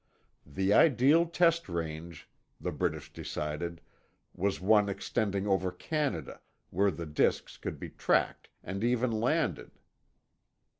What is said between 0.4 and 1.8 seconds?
The ideal test